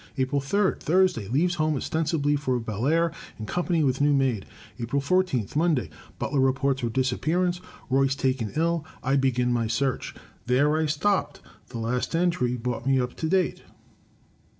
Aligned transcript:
April 0.17 0.41
3, 0.41 0.77
Thursday— 0.79 1.27
Leaves 1.27 1.53
home 1.61 1.75
ostensibly 1.77 2.35
for 2.35 2.59
Belair, 2.59 3.11
in 3.37 3.45
com 3.45 3.67
pany 3.67 3.85
with 3.85 4.01
new 4.01 4.13
maid. 4.13 4.47
April 4.79 4.99
14, 4.99 5.49
Monday— 5.55 5.91
Butler 6.17 6.39
reports 6.39 6.81
her 6.81 6.89
disappearance; 6.89 7.61
Royce 7.87 8.15
taken 8.15 8.51
ill; 8.55 8.83
I 9.03 9.15
begin 9.15 9.53
my 9.53 9.67
search. 9.67 10.15
There 10.47 10.75
I 10.75 10.87
stopped. 10.87 11.39
The 11.69 11.77
last 11.77 12.15
entry 12.15 12.57
brought 12.57 12.87
me 12.87 12.99
up 12.99 13.15
to 13.17 13.29
date. 13.29 13.61